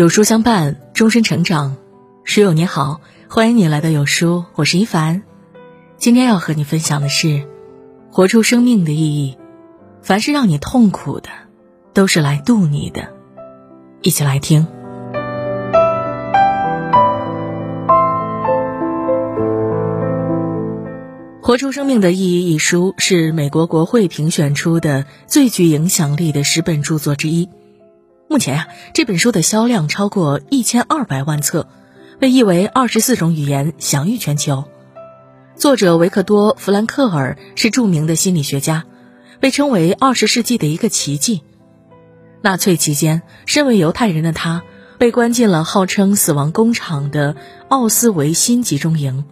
[0.00, 1.76] 有书相伴，终身成长。
[2.24, 5.22] 书友你好，欢迎你来到有书，我是一凡。
[5.98, 7.46] 今天要和你分享的是，
[8.10, 9.36] 活出生命的意义。
[10.00, 11.28] 凡是让你痛苦的，
[11.92, 13.12] 都是来渡你的。
[14.00, 14.66] 一起来听。
[21.46, 27.50] 《活出生命的意义》一书是美国国会评选出的最具影响力的十本著作之一。
[28.30, 31.66] 目前呀，这本书的销量超过一千二百万册，
[32.20, 34.66] 被译为二十四种语言，享誉全球。
[35.56, 38.84] 作者维克多·弗兰克尔是著名的心理学家，
[39.40, 41.42] 被称为二十世纪的一个奇迹。
[42.40, 44.62] 纳粹期间，身为犹太人的他
[44.96, 47.34] 被关进了号称“死亡工厂”的
[47.68, 49.24] 奥斯维辛集中营。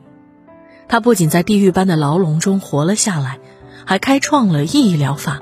[0.89, 3.39] 他不仅在地狱般的牢笼中活了下来，
[3.87, 5.39] 还开创了意义疗法，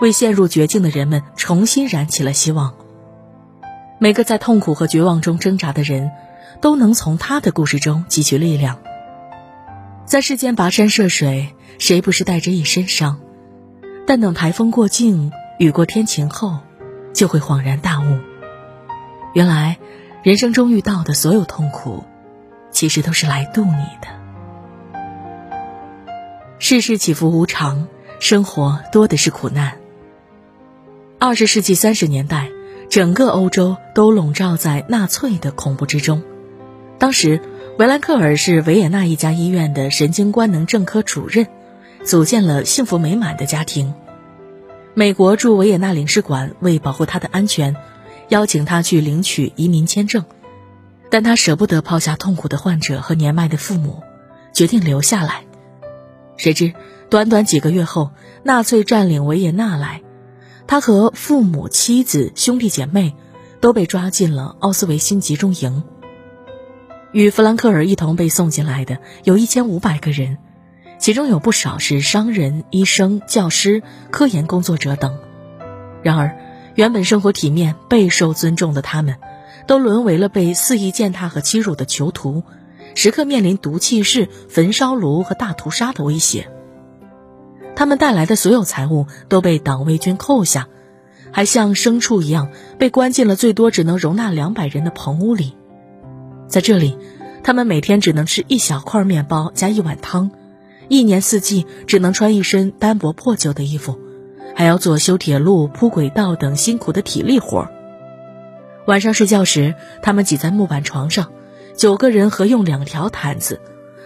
[0.00, 2.74] 为陷入绝境的人们重新燃起了希望。
[3.98, 6.10] 每个在痛苦和绝望中挣扎的人，
[6.60, 8.78] 都能从他的故事中汲取力量。
[10.04, 13.18] 在世间跋山涉水，谁不是带着一身伤？
[14.06, 16.58] 但等台风过境，雨过天晴后，
[17.14, 18.18] 就会恍然大悟：
[19.32, 19.78] 原来，
[20.22, 22.04] 人生中遇到的所有痛苦，
[22.70, 24.08] 其实都是来渡你的。
[26.58, 27.88] 世事起伏无常，
[28.20, 29.78] 生活多的是苦难。
[31.18, 32.50] 二十世纪三十年代。
[32.88, 36.22] 整个欧洲都笼罩在纳粹的恐怖之中。
[36.98, 37.40] 当时，
[37.78, 41.46] 维兰克尔是维也纳一家医院的神经官能症科主任，
[42.04, 43.92] 组建了幸福美满的家庭。
[44.94, 47.76] 美国驻维也纳领事馆为保护他的安全，
[48.28, 50.24] 邀请他去领取移民签证，
[51.10, 54.02] 但他舍不得抛下痛苦的患者和年迈的父母，
[54.54, 55.42] 决定留下来。
[56.38, 56.72] 谁知，
[57.10, 58.10] 短短几个月后，
[58.42, 60.00] 纳粹占领维也纳来。
[60.66, 63.14] 他和父母、妻子、兄弟姐妹
[63.60, 65.84] 都被抓进了奥斯维辛集中营。
[67.12, 70.38] 与弗兰克尔一同被送进来的有一千五百个人，
[70.98, 75.18] 其中有不少是商人、医生、教师、科研工作者等。
[76.02, 76.36] 然而，
[76.74, 79.16] 原本生活体面、备受尊重的他们，
[79.66, 82.42] 都沦为了被肆意践踏和欺辱的囚徒，
[82.94, 86.50] 时刻面临毒气室、焚烧炉和大屠杀的威胁。
[87.76, 90.66] 他们带来的所有财物都被党卫军扣下，
[91.30, 95.54] 还像牲畜一样被关进了最多只能容纳两百人的棚屋里。
[96.48, 96.96] 在这里，
[97.44, 100.30] 他们每天只能吃一小块面包加一碗汤，
[100.88, 103.98] 一年四季只能穿一身单薄破旧的衣服，
[104.54, 107.68] 还要做修铁路、铺轨道等辛苦的体力活。
[108.86, 111.30] 晚上睡觉时，他们挤在木板床上，
[111.76, 113.60] 九个人合用两条毯子，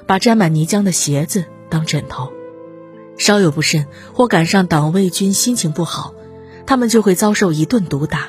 [0.07, 2.33] 把沾满泥浆的鞋子当枕头。
[3.21, 6.15] 稍有不慎，或赶上党卫军心情不好，
[6.67, 8.29] 他们就会遭受一顿毒打。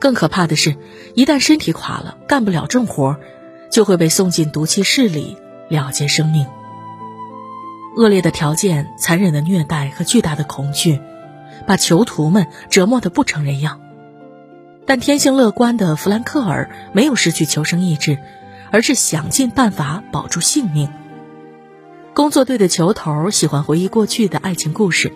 [0.00, 0.76] 更可怕的是，
[1.14, 3.18] 一旦身体垮了，干不了重活，
[3.70, 5.36] 就会被送进毒气室里
[5.68, 6.46] 了结生命。
[7.98, 10.98] 恶劣的条件、残忍的虐待和巨大的恐惧，
[11.66, 13.78] 把囚徒们折磨得不成人样。
[14.86, 18.16] 但天性乐观的弗兰克尔没有失去求生意志，
[18.70, 20.88] 而是想尽办法保住性命。
[22.18, 25.12] 工作队的球头喜欢回忆过去的爱情故事，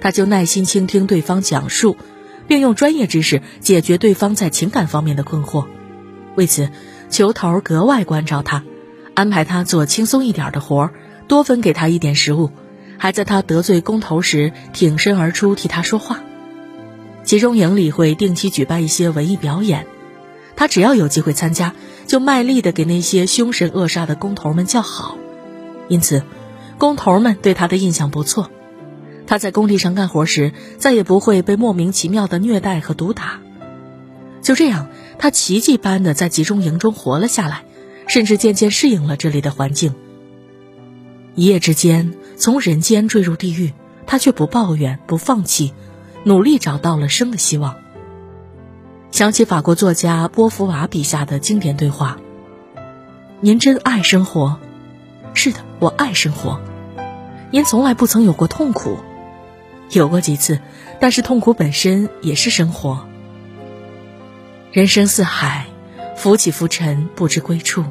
[0.00, 1.96] 他就耐心倾听对方讲述，
[2.48, 5.66] 并用专业知识解决对方在情感方面的困惑。
[6.34, 6.68] 为此，
[7.08, 8.64] 球头格外关照他，
[9.14, 10.92] 安排他做轻松一点的活儿，
[11.28, 12.50] 多分给他一点食物，
[12.98, 16.20] 还在他得罪工头时挺身而出替他说话。
[17.22, 19.86] 集中营里会定期举办一些文艺表演，
[20.56, 21.76] 他只要有机会参加，
[22.08, 25.16] 就卖力的给那些凶神恶煞的工头们叫好，
[25.86, 26.24] 因此。
[26.80, 28.50] 工头们对他的印象不错，
[29.26, 33.38] 他在工地上干活时再也不会被莫名其妙的虐待和毒打。
[34.40, 37.64] 就这样，他奇迹般的在集中营中活了下来，
[38.06, 39.94] 甚至渐渐适应了这里的环境。
[41.34, 43.74] 一夜之间从人间坠入地狱，
[44.06, 45.74] 他却不抱怨、不放弃，
[46.24, 47.76] 努力找到了生的希望。
[49.10, 52.16] 想起法国作家波伏娃笔下的经典对话
[53.42, 54.58] ：“您真爱生活？
[55.34, 56.58] 是的，我爱生活。”
[57.52, 58.98] 您从来不曾有过痛苦，
[59.90, 60.60] 有过几次，
[61.00, 63.08] 但是痛苦本身也是生活。
[64.70, 65.66] 人生似海，
[66.16, 67.84] 浮起浮沉，不知归处。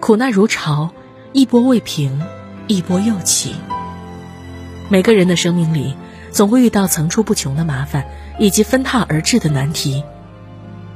[0.00, 0.90] 苦难如潮，
[1.32, 2.20] 一波未平，
[2.66, 3.54] 一波又起。
[4.88, 5.94] 每个人的生命里，
[6.32, 8.04] 总会遇到层出不穷的麻烦，
[8.40, 10.02] 以及纷沓而至的难题。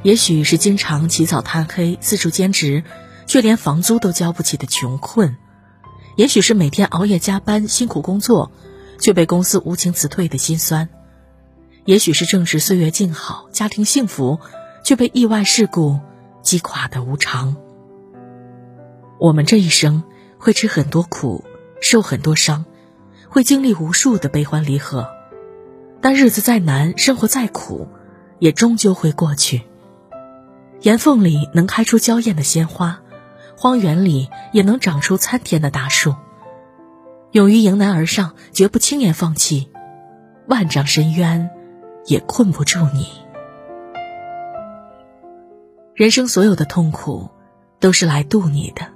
[0.02, 2.82] 也许是经常起早贪黑，四处兼职，
[3.26, 5.36] 却连房租都交不起的穷困。
[6.16, 8.50] 也许是每天熬夜加班辛苦工作，
[8.98, 10.88] 却被公司无情辞退的心酸；
[11.84, 14.40] 也许是正值岁月静好、家庭幸福，
[14.82, 16.00] 却被意外事故
[16.42, 17.56] 击垮的无常。
[19.18, 20.02] 我们这一生
[20.38, 21.44] 会吃很多苦，
[21.82, 22.64] 受很多伤，
[23.28, 25.06] 会经历无数的悲欢离合，
[26.00, 27.88] 但日子再难，生活再苦，
[28.38, 29.62] 也终究会过去。
[30.80, 33.00] 岩缝里能开出娇艳的鲜花，
[33.56, 36.14] 荒原里也能长出参天的大树。
[37.32, 39.68] 勇于迎难而上，绝不轻言放弃，
[40.46, 41.50] 万丈深渊
[42.06, 43.08] 也困不住你。
[45.94, 47.30] 人生所有的痛苦，
[47.80, 48.86] 都是来渡你的。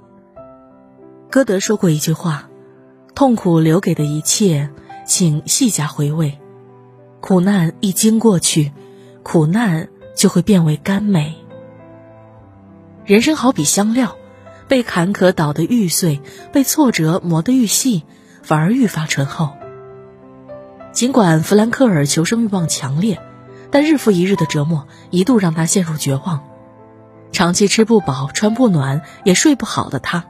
[1.29, 2.49] 歌德说过一句话
[3.15, 4.69] ：“痛苦留给的一切，
[5.05, 6.39] 请细加回味。
[7.19, 8.71] 苦难一经过去，
[9.23, 11.35] 苦难就会变为甘美。
[13.05, 14.15] 人生好比香料，
[14.71, 16.21] 被坎坷捣得愈碎，
[16.53, 18.03] 被挫折磨得愈细，
[18.41, 19.49] 反而愈发醇厚。
[20.93, 23.19] 尽管弗兰克尔求生欲望强烈，
[23.69, 26.45] 但日复一日的折磨一度让他陷入绝望。
[27.33, 30.23] 长期吃不饱、穿不暖、也睡不好的他，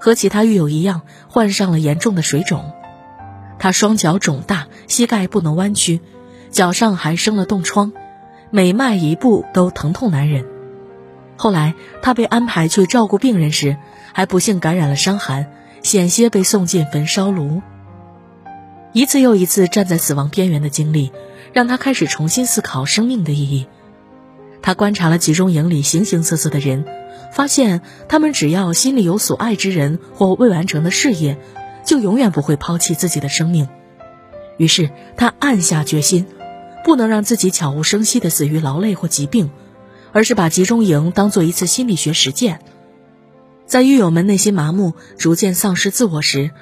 [0.00, 2.72] 和其他狱友一样，患上了严重的水肿。
[3.60, 6.00] 他双脚肿大，膝盖不能弯曲，
[6.50, 7.92] 脚上还生了冻疮，
[8.50, 10.55] 每迈一步都疼痛难忍。
[11.36, 13.76] 后来，他被安排去照顾病人时，
[14.12, 15.52] 还不幸感染了伤寒，
[15.82, 17.62] 险些被送进焚烧炉。
[18.92, 21.12] 一次又一次站在死亡边缘的经历，
[21.52, 23.66] 让他开始重新思考生命的意义。
[24.62, 26.86] 他观察了集中营里形形色色的人，
[27.30, 31.36] 发现他们只要心里有所爱之人或未完成的事业，
[31.84, 33.68] 就永远不会抛弃自己的生命。
[34.56, 36.26] 于是他暗下决心，
[36.82, 39.50] 不能让自己悄无声息地死于劳累或疾病，
[40.16, 42.60] 而是把集中营当做一次心理学实践。
[43.66, 46.52] 在狱友们内心麻木、逐渐丧失自我时，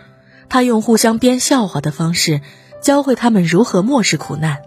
[0.49, 2.41] 他用互相编笑话的方式，
[2.83, 4.59] 教会他们如何漠视苦难。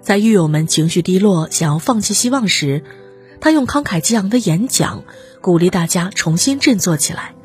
[0.00, 2.82] 在狱友们情绪低落、想要放弃希望时，
[3.40, 5.04] 他用慷慨激昂的演讲
[5.40, 7.36] 鼓励大家重新振作起来。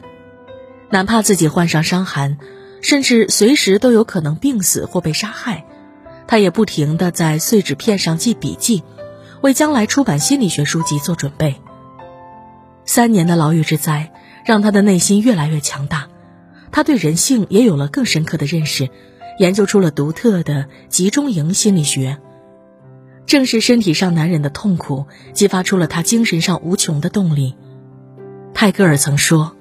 [0.90, 2.40] 哪怕自己患上伤寒，
[2.82, 5.64] 甚至随时都有可能病死或被杀害，
[6.26, 8.82] 他也不停地在碎纸片上记笔记，
[9.46, 11.62] 为将来出版心理学书籍做准备。
[12.84, 14.12] 三年的牢狱之灾
[14.44, 16.08] 让他的内心越来越强大，
[16.72, 18.90] 他对人性也有了更深刻的认识，
[19.38, 22.18] 研究出了独特的集中营心理学。
[23.28, 27.56] 正是身体上难忍的痛苦，激发出了他精神上无穷的动力。
[28.56, 29.56] 泰戈尔曾说：“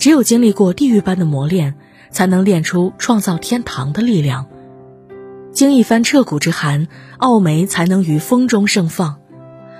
[0.00, 1.76] 只有经历过地狱般的磨练，
[2.10, 4.46] 才能练出创造天堂的力量。
[5.54, 9.14] 经一番彻骨之寒，傲梅才能于风中盛放；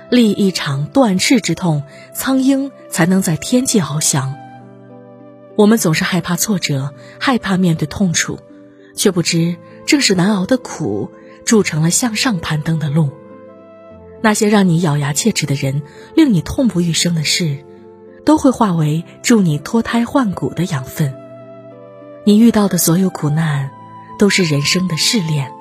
[0.09, 1.83] 历一场断翅之痛，
[2.13, 4.33] 苍鹰才能在天际翱翔。”
[5.55, 8.39] 我们总是害怕挫折，害怕面对痛楚，
[8.95, 9.55] 却不知
[9.85, 11.11] 正是难熬的苦。
[11.45, 13.11] 铸成了向上攀登的路。
[14.23, 15.83] 那些让你咬牙切齿的人，
[16.15, 17.59] 令你痛不欲生的事，
[18.25, 21.13] 都会化为助你脱胎换骨的养分。
[22.23, 23.69] 你遇到的所有苦难，
[24.17, 25.51] 都是人生的试炼。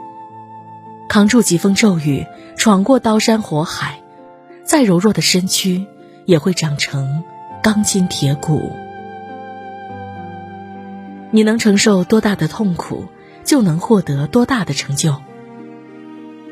[1.08, 4.00] 扛住疾风骤雨，闯过刀山火海，
[4.64, 5.86] 再柔弱的身躯，
[6.24, 7.22] 也会长成
[7.62, 8.72] 钢筋铁骨。
[11.30, 13.04] 你能承受多大的痛苦，
[13.44, 15.16] 就能获得多大的成就。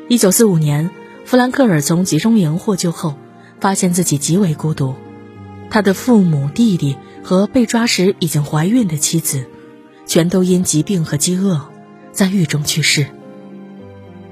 [0.09, 0.91] 一九四五年，
[1.25, 3.15] 弗兰克尔从集中营获救后，
[3.59, 4.95] 发现自己极为孤独。
[5.69, 9.45] 他的父母、弟弟和被抓时已经怀孕的妻子，
[10.05, 11.69] 全都因疾病和饥饿
[12.11, 13.07] 在狱中去世。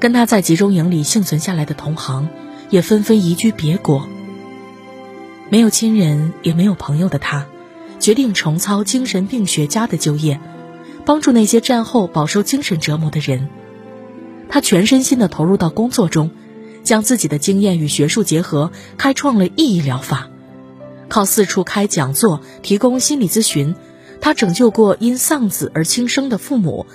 [0.01, 2.27] 跟他在集中营里幸存下来的同行，
[2.71, 4.07] 也纷纷移居别国。
[5.51, 7.45] 没有亲人也没有朋友的他，
[7.99, 10.39] 决定重操精神病学家的旧业，
[11.05, 13.47] 帮助那些战后饱受精神折磨的人。
[14.49, 16.31] 他全身心地投入到工作中，
[16.83, 20.29] 将自己的经验与学术结合，开创了意义疗法。
[21.09, 23.75] 靠四处开讲座、提供心理咨询，
[24.19, 26.87] 他拯救过因丧子而轻生的父母，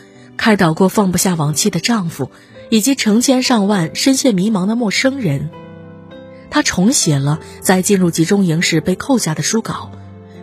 [0.46, 2.30] 开导过放不下往期的丈夫，
[2.70, 5.50] 以及成千上万深陷迷茫的陌生人。
[6.50, 9.90] 他重写了在进入集中营时被扣下的书稿，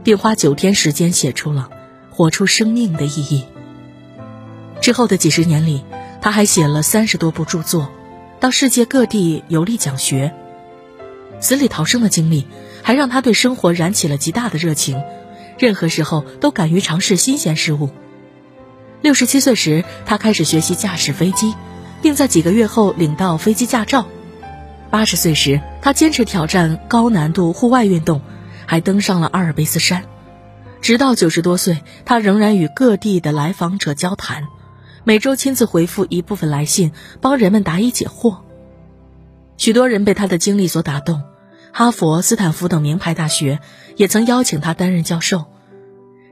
[0.04, 1.70] 并花九天时间写出了
[2.14, 3.46] 《活出生命的意义》。
[4.82, 5.86] 之后的几十年里。
[6.20, 7.90] 他还写了三十多部著作，
[8.42, 10.34] 到世界各地游历讲学。
[11.40, 12.46] 死里逃生的经历
[12.82, 15.02] 还让他对生活燃起了极大的热情，
[15.58, 17.90] 任何时候都敢于尝试新鲜事物。
[19.04, 21.54] 六十七岁时，他开始学习驾驶飞机，
[22.02, 24.08] 并在几个月后领到飞机驾照。
[24.90, 28.22] 八十岁时，他坚持挑战高难度户外运动，
[28.66, 30.06] 还登上了阿尔卑斯山。
[30.80, 34.48] 直到九十多岁，他仍然与各地的来访者交谈。
[35.04, 38.38] 每周亲自回复一部分来信，帮人们答疑解惑。
[39.58, 41.24] 许多人被他的经历所打动，
[41.74, 43.60] 哈佛、斯坦福等名牌大学
[43.98, 45.44] 也曾邀请他担任教授。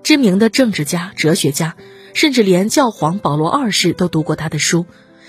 [0.04, 1.76] 知名的政治家、哲学家，
[2.14, 4.86] 甚至连教皇保罗二世都读过他的书，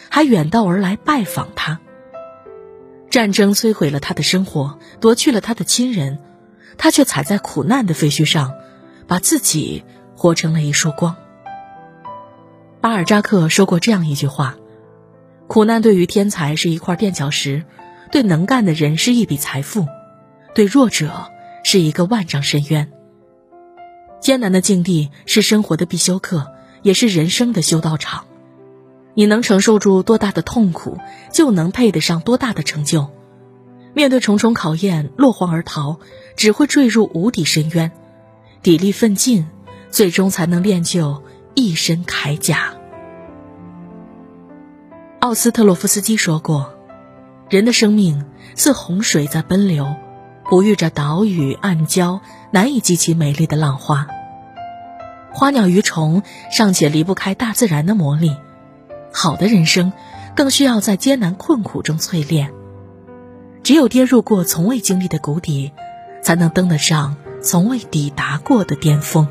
[0.08, 1.80] 还远道而来拜访他。
[3.10, 6.18] 战争摧毁了他的生活，夺去了他的亲人，
[6.78, 8.54] 他却踩在苦难的废墟上，
[9.06, 9.84] 把自己
[10.16, 11.14] 活成了一束光。
[12.80, 14.56] 巴尔扎克说过这样一句话
[15.46, 17.64] ：“苦难对于天才是一块垫脚石，
[18.10, 19.86] 对能干的人是一笔财富，
[20.54, 21.30] 对弱者
[21.62, 22.90] 是一个万丈深渊。”
[24.20, 26.50] 艰难的境地是生活的必修课，
[26.82, 28.24] 也是人生的修道场。
[29.14, 30.98] 你能承受住多大的痛苦，
[31.32, 33.10] 就能配得上多大的成就。
[33.94, 35.98] 面对重重考验，落荒而逃，
[36.36, 37.92] 只会坠入无底深渊。
[38.62, 39.46] 砥砺奋进，
[39.90, 41.22] 最终才能练就
[41.54, 42.74] 一身铠甲。
[45.18, 46.74] 奥斯特洛夫斯基说过
[47.50, 48.24] ：“人的生命
[48.56, 49.94] 似洪水在奔流。”
[50.50, 52.20] 哺育着岛屿、暗礁，
[52.50, 54.08] 难以激起美丽的浪花。
[55.32, 58.36] 花鸟鱼虫尚且离不开大自然的魔力，
[59.12, 59.92] 好的人生
[60.34, 62.52] 更需要在艰难困苦中淬炼。
[63.62, 65.72] 只有跌入过从未经历的谷底，
[66.22, 69.28] 才能登得上从未抵达过的巅峰。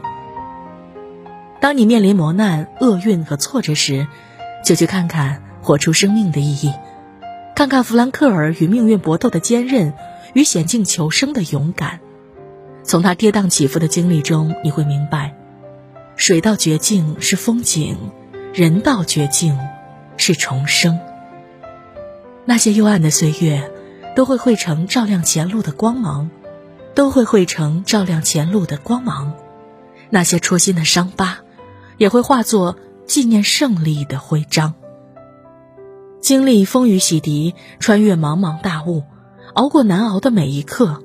[1.59, 4.07] 当你面临磨难、厄运和挫折时，
[4.65, 6.73] 就去看看活出生命的意义，
[7.55, 9.93] 看看弗兰克尔与命运搏斗的坚韧。
[10.33, 11.99] 与险境求生的勇敢，
[12.83, 15.35] 从他跌宕起伏的经历中，你会明白，
[16.21, 17.97] 水到绝境是风景，
[18.53, 19.57] 人到绝境
[20.17, 20.99] 是重生。
[22.45, 23.71] 那些幽暗的岁月，
[24.15, 26.29] 都会汇成照亮前路的光芒，
[26.93, 29.33] 都会汇成照亮前路的光芒。
[30.11, 31.39] 那些戳心的伤疤，
[31.97, 34.75] 也会化作纪念胜利的徽章。
[36.21, 39.05] 经历风雨洗涤，穿越茫茫大雾。
[39.55, 41.01] 熬过难熬的每一刻，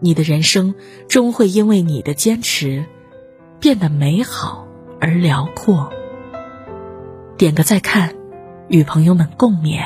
[0.00, 0.74] 你的人生
[1.08, 2.86] 终会因为你的坚持
[3.60, 4.66] 变得美好
[5.00, 5.92] 而辽阔。
[7.36, 8.14] 点个再看，
[8.68, 9.82] 与朋友们共勉。